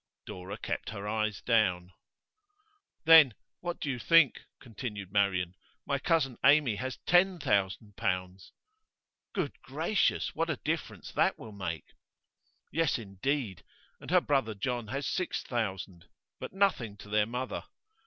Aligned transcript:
Dora 0.25 0.57
kept 0.57 0.89
her 0.89 1.07
eyes 1.07 1.43
down. 1.43 1.91
'Then 3.05 3.35
what 3.59 3.79
do 3.79 3.87
you 3.87 3.99
think?' 3.99 4.41
continued 4.59 5.11
Marian. 5.11 5.53
'My 5.85 5.99
cousin 5.99 6.39
Amy 6.43 6.77
has 6.77 6.97
ten 7.05 7.37
thousand 7.37 7.95
pounds.' 7.97 8.51
'Good 9.31 9.61
gracious! 9.61 10.33
What 10.33 10.49
a 10.49 10.55
difference 10.65 11.11
that 11.11 11.37
will 11.37 11.51
make!' 11.51 11.93
'Yes, 12.71 12.97
indeed. 12.97 13.63
And 13.99 14.09
her 14.09 14.21
brother 14.21 14.55
John 14.55 14.87
has 14.87 15.05
six 15.05 15.43
thousand. 15.43 16.07
But 16.39 16.51
nothing 16.51 16.97
to 16.97 17.07
their 17.07 17.27
mother. 17.27 17.63